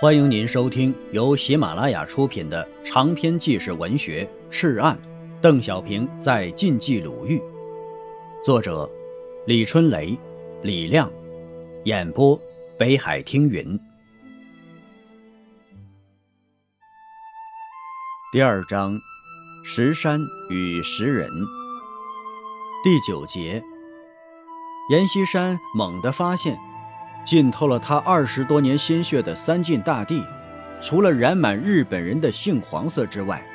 [0.00, 4.96] 欢迎您收听由喜马拉雅出品的长篇纪实文学《赤案》，
[5.40, 7.42] 邓小平在晋冀鲁豫，
[8.44, 8.88] 作者
[9.44, 10.16] 李春雷、
[10.62, 11.10] 李亮，
[11.84, 12.40] 演播
[12.78, 13.76] 北海听云。
[18.30, 18.96] 第二章：
[19.64, 21.28] 石山与石人。
[22.84, 23.60] 第九节：
[24.90, 26.56] 阎锡山猛地发现。
[27.28, 30.24] 浸透了他二十多年心血的三晋大地，
[30.80, 33.46] 除了染满日本人的杏黄色之外，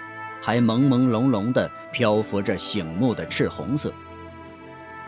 [0.44, 3.92] 还朦朦胧胧地漂浮着醒目的赤红色。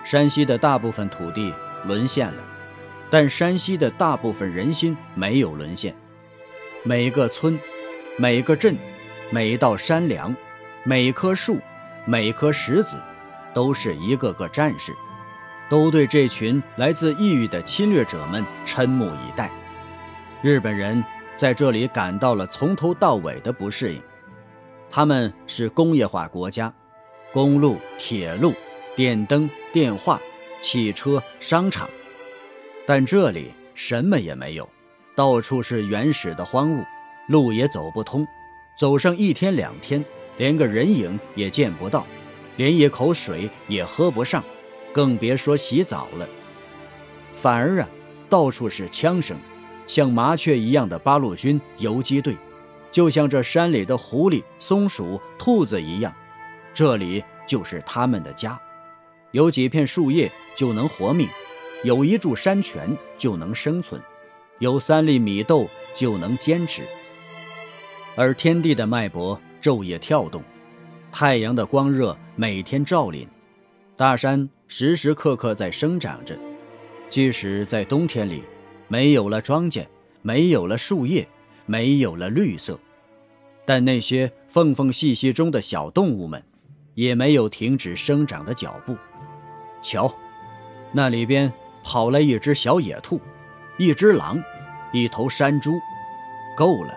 [0.04, 1.54] 山西的大部分土地
[1.86, 2.44] 沦陷了，
[3.12, 5.94] 但山西的大部分人心没有沦陷。
[6.82, 7.60] 每个村、
[8.18, 8.76] 每个镇、
[9.30, 10.36] 每道山梁、
[10.84, 11.60] 每棵树、
[12.04, 12.98] 每颗石子，
[13.54, 14.92] 都是一个个战士。
[15.70, 19.50] 都对这群来自异域的侵略者们瞠目以待。
[20.42, 21.04] 日本人
[21.38, 24.02] 在这里感到了从头到尾的不适应。
[24.90, 26.72] 他们是工业化国家，
[27.34, 28.54] 公路、铁路、
[28.96, 30.22] 电灯、电话、
[30.62, 31.90] 汽车、商场，
[32.86, 34.70] 但这里什么也没有，
[35.16, 36.86] 到处是原始的荒芜，
[37.28, 38.26] 路也走不通，
[38.78, 40.06] 走上一天两天，
[40.38, 42.06] 连个人影也见不到，
[42.56, 44.44] 连一口水也喝不上。
[44.96, 46.26] 更别说洗澡了。
[47.36, 47.90] 反而啊，
[48.30, 49.38] 到处是枪声，
[49.88, 52.38] 像麻雀一样的八路军游击队，
[52.94, 56.16] 就像这山里的狐狸、松鼠、兔子一样，
[56.74, 58.58] 这里就是他们的家。
[59.32, 61.28] 有几片树叶就能活命，
[61.84, 64.02] 有一柱山泉就能生存，
[64.60, 66.84] 有三粒米豆就能坚持。
[68.16, 70.42] 而天地的脉搏昼夜跳动，
[71.12, 73.28] 太阳的光热每天照临，
[73.98, 74.50] 大山。
[74.68, 76.36] 时时刻刻在生长着，
[77.08, 78.44] 即使在冬天里，
[78.88, 79.86] 没有了庄稼，
[80.24, 81.28] 没有了树叶，
[81.68, 82.80] 没有了绿色，
[83.64, 86.44] 但那些缝缝隙隙中的小动物们，
[86.96, 88.98] 也没有停止生长的脚步。
[89.84, 90.14] 瞧，
[90.92, 93.22] 那里边跑来一只小野兔，
[93.78, 94.44] 一只狼，
[94.92, 95.74] 一头山猪，
[96.58, 96.94] 够了，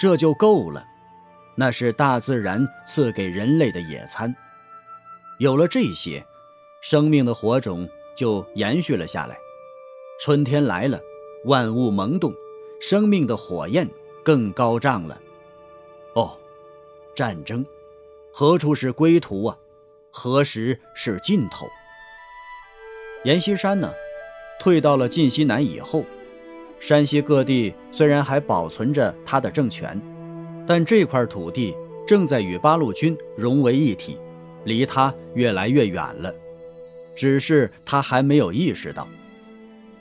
[0.00, 0.82] 这就够了。
[1.56, 4.34] 那是大自然赐给人类的野餐。
[5.38, 6.24] 有了这些。
[6.80, 9.38] 生命的火种就延续了下来，
[10.20, 11.00] 春天来了，
[11.44, 12.32] 万物萌动，
[12.80, 13.88] 生命的火焰
[14.22, 15.20] 更高涨了。
[16.14, 16.36] 哦，
[17.14, 17.64] 战争，
[18.32, 19.58] 何处是归途啊？
[20.10, 21.66] 何时是尽头？
[23.24, 23.92] 阎锡山呢？
[24.58, 26.04] 退到了晋西南以后，
[26.80, 30.00] 山西各地虽然还保存着他的政权，
[30.66, 31.76] 但这块土地
[32.06, 34.18] 正在与八路军融为一体，
[34.64, 36.34] 离他越来越远了。
[37.16, 39.08] 只是他还没有意识到，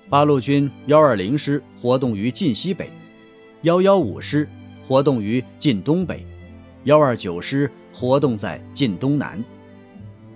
[0.09, 2.91] 八路军幺二零师活动于晋西北，
[3.61, 4.47] 幺幺五师
[4.85, 6.27] 活动于晋东北，
[6.83, 9.41] 幺二九师活动在晋东南，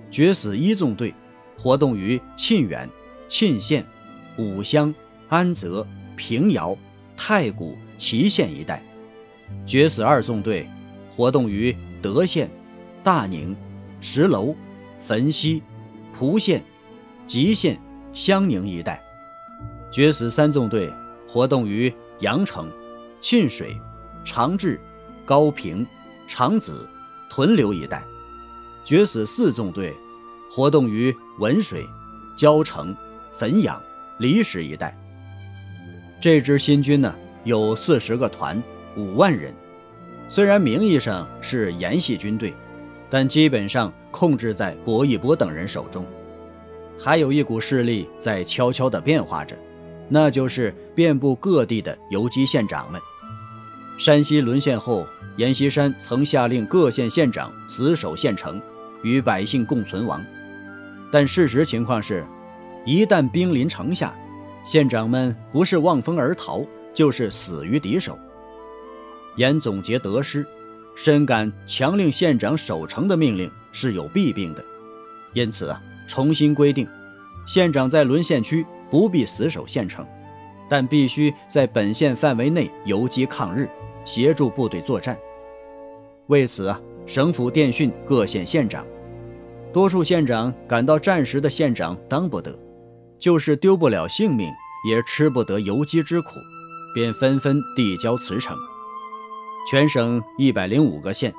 [0.09, 1.13] 决死一纵队
[1.57, 2.89] 活动于沁源、
[3.27, 3.85] 沁县、
[4.37, 4.95] 武乡、
[5.27, 5.85] 安泽、
[6.15, 6.77] 平遥、
[7.17, 8.81] 太谷、祁县一带，
[9.67, 10.65] 决死二纵队
[11.13, 12.49] 活动于德县、
[13.03, 13.53] 大宁、
[13.99, 14.55] 石楼、
[15.01, 15.61] 汾西。
[16.11, 16.61] 蒲县、
[17.29, 17.79] 吉县、
[18.11, 18.99] 襄宁一带，
[19.91, 20.91] 决死三纵队
[21.27, 22.67] 活动于阳城、
[23.21, 23.79] 沁水、
[24.25, 24.81] 长治、
[25.25, 25.85] 高平、
[26.27, 26.89] 长子、
[27.29, 27.99] 屯留一带；
[28.83, 29.95] 决死四纵队
[30.51, 31.87] 活动于文水、
[32.35, 32.97] 交城、
[33.31, 33.79] 汾阳、
[34.17, 34.97] 离石一带。
[36.19, 37.13] 这支新军呢，
[37.43, 38.59] 有四十个团，
[38.97, 39.53] 五万人。
[40.27, 42.55] 虽然名义上是阎系军队。
[43.11, 46.05] 但基本上控制在薄一波等人手中，
[46.99, 49.57] 还有一股势力在悄悄地变化着，
[50.09, 52.99] 那就是遍布各地的游击县长们。
[53.97, 58.61] 山西沦陷后，阎锡山曾下令各县县长死守县城，
[59.01, 60.23] 与百姓共存亡。
[61.11, 62.25] 但事实情况是，
[62.85, 64.13] 一旦兵临城下，
[64.65, 68.17] 县长们不是望风而逃，就是死于敌手。
[69.37, 70.45] 严总结得失。
[70.95, 74.61] 深感强令县长守城的命令是有弊病的，
[75.33, 76.87] 因此啊，重新规定，
[77.45, 80.03] 县长在沦陷区不必死守县城，
[80.67, 83.69] 但必须在本县范围内游击抗日，
[84.03, 85.15] 协助部队作战。
[86.25, 88.83] 为此啊，省府电讯各县县长，
[89.71, 92.57] 多数县长感到战时的县长当不得，
[93.19, 94.51] 就是丢不了性命，
[94.89, 96.31] 也吃不得游击之苦，
[96.95, 98.57] 便纷纷递交辞呈。
[99.69, 101.31] 全省一百零五个县，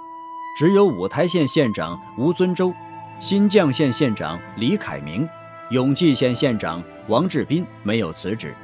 [0.57, 2.73] 只有五台县县长吴尊周、
[3.21, 5.29] 新绛县县长李凯明、
[5.69, 8.55] 永济县县长王志斌没有辞职。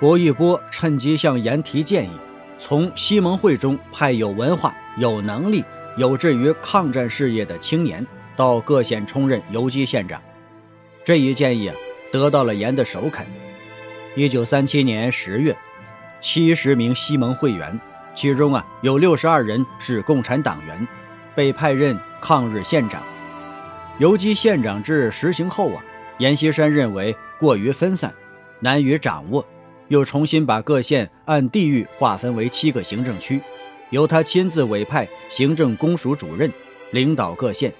[0.00, 2.10] 薄一波趁机向阎提建议，
[2.58, 5.64] 从西盟会中派有文化、有能力、
[5.96, 10.20] 有志于抗战事业的青年到各县充任游击县长。
[11.04, 11.76] 这一建议啊，
[12.10, 13.24] 得到了严的首肯。
[14.16, 15.56] 一九三七年十月，
[16.20, 17.78] 七十名西盟会员，
[18.16, 20.88] 其中啊有六十二人是共产党员，
[21.36, 23.00] 被派任抗日县长。
[24.00, 25.84] 游击县长制实行后啊，
[26.20, 28.10] 阎锡山认为过于分散，
[28.58, 29.44] 难于掌握，
[29.88, 33.42] 又重新把各县按地域划分为七个行政区，
[33.90, 36.50] 由他亲自委派行政公署主任
[36.92, 37.70] 领导各县。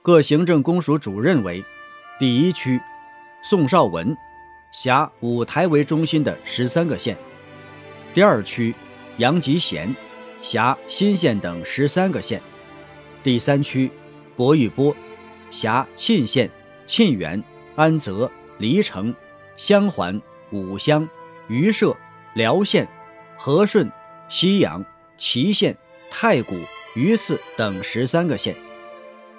[0.00, 1.62] 各行政公署主任为：
[2.18, 2.80] 第一区，
[3.42, 4.16] 宋绍文。
[4.72, 7.16] 辖五台为中心的十三个县，
[8.14, 8.74] 第二区
[9.18, 9.94] 杨吉贤，
[10.40, 12.40] 辖新县等十三个县，
[13.22, 13.90] 第三区
[14.34, 14.94] 薄玉波，
[15.56, 16.50] 辖沁县、
[16.86, 17.42] 沁源、
[17.76, 19.14] 安泽、黎城、
[19.56, 20.20] 襄垣、
[20.50, 21.08] 武乡、
[21.48, 21.96] 榆社、
[22.34, 22.86] 辽县、
[23.38, 23.90] 和顺、
[24.28, 24.84] 西阳、
[25.16, 25.74] 祁县、
[26.10, 26.60] 太谷、
[26.94, 28.54] 榆次等十三个县，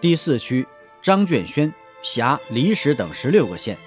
[0.01, 0.65] 第四区
[1.03, 1.71] 张卷轩，
[2.01, 3.77] 辖离石等十六个县。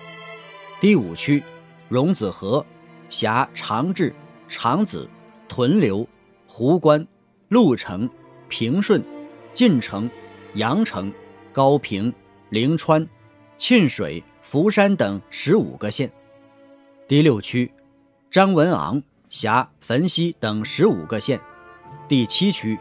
[0.80, 1.42] 第五区，
[1.88, 2.64] 荣子河，
[3.08, 4.14] 辖长治、
[4.46, 5.10] 长子、
[5.48, 6.06] 屯留、
[6.46, 7.04] 湖关、
[7.48, 8.08] 鹿城、
[8.48, 9.04] 平顺、
[9.52, 10.08] 晋城、
[10.54, 11.12] 阳城、
[11.52, 12.12] 高平、
[12.50, 13.08] 灵川、
[13.56, 16.10] 沁水、福山等十五个县。
[17.08, 17.72] 第六区，
[18.30, 21.40] 张文昂，辖汾西等十五个县。
[22.08, 22.78] 第七区，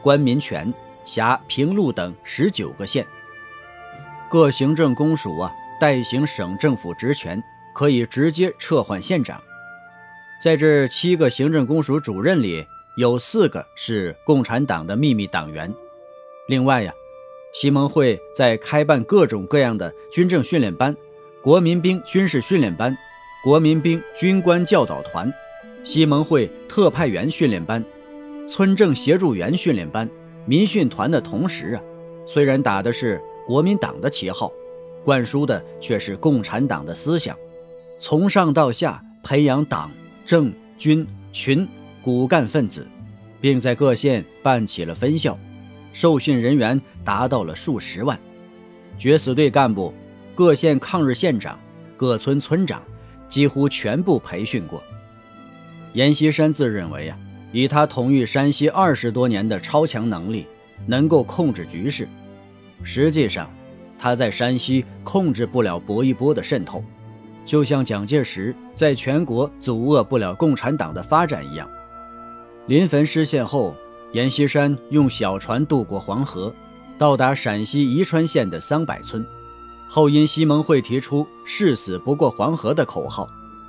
[0.00, 0.72] 关民权，
[1.04, 3.06] 辖平陆等十九个县。
[4.30, 5.52] 各行政公署啊。
[5.80, 7.40] 代行省政府职权，
[7.72, 9.40] 可以直接撤换县长。
[10.42, 12.66] 在这七个行政公署主任里，
[12.96, 15.72] 有四个是共产党的秘密党员。
[16.48, 16.92] 另外呀，
[17.52, 20.96] 西盟会在开办各种各样的军政训练班、
[21.42, 22.96] 国民兵军事训练班、
[23.42, 25.32] 国民兵军官教导团、
[25.84, 27.84] 西盟会特派员训练班、
[28.48, 30.08] 村政协助员训练班、
[30.46, 31.82] 民训团的同时啊，
[32.26, 34.52] 虽然打的是国民党的旗号。
[35.04, 37.34] 灌输的却是共产党的思想，
[37.98, 39.90] 从上到下培养党
[40.26, 41.66] 政军群
[42.02, 42.86] 骨干分子，
[43.40, 45.38] 并在各县办起了分校，
[46.00, 48.16] 受训人员达到了数十万。
[48.96, 49.92] 决死队干部、
[50.32, 51.58] 各县抗日县长、
[51.96, 52.80] 各村村长
[53.28, 54.80] 几乎全部培训过。
[55.94, 57.18] 阎锡山自认为啊，
[57.50, 60.46] 以他统御山西二十多年的超强能力，
[60.86, 62.08] 能够控制局势。
[62.84, 63.50] 实际上，
[63.98, 66.84] 他在山西控制不了薄一波的渗透，
[67.44, 71.68] 就像蒋介石在全国阻遏不了共产党的发展一样。
[72.68, 73.74] 临汾失陷后，
[74.12, 76.52] 阎锡山用小船渡过黄河，
[76.96, 79.24] 到达陕西宜川县的桑柏村。
[79.86, 83.28] 后因西盟会提出“誓死不过黄河”的口号，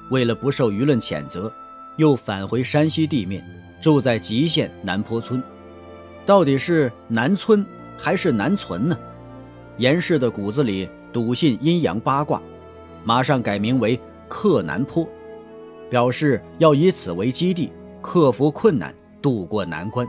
[0.10, 1.52] 为了不受舆论谴责，
[1.98, 3.44] 又返回山西地面，
[3.82, 5.44] 住在吉县南坡村。
[6.26, 7.66] 到底是南村
[7.98, 8.98] 还是南存呢？
[9.78, 12.42] 严氏的骨子里笃信阴阳八卦，
[13.04, 14.00] 马上改名为
[14.30, 15.08] 克南坡，
[15.90, 17.72] 表示要以此为基地，
[18.02, 20.08] 克服困难，渡过难关。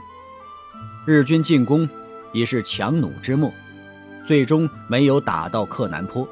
[1.06, 1.88] 日军进攻
[2.32, 3.52] 已是强弩之末，
[4.24, 6.28] 最终没有打到克南坡，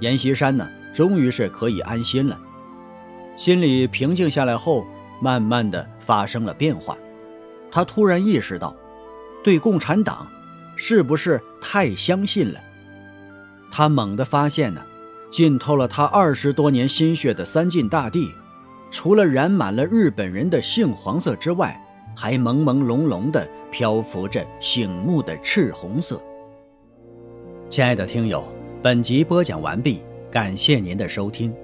[0.00, 2.38] 阎锡山呢，终于是可以安心了。
[3.36, 4.86] 心里平静下来后，
[5.20, 6.96] 慢慢的发生了变化，
[7.70, 8.74] 他突然意识到，
[9.42, 10.26] 对共产党。
[10.78, 12.60] 是不是太相信了？
[13.70, 14.82] 他猛地发现呢，
[15.30, 18.30] 浸透了他二十多年心血的三晋大地，
[18.90, 21.82] 除了染满了日本人的杏黄色之外，
[22.16, 26.20] 还朦朦胧胧地漂浮着醒目的赤红色。
[27.68, 28.42] 亲爱的听友，
[28.82, 31.54] 本集播讲完毕，感谢您的收听。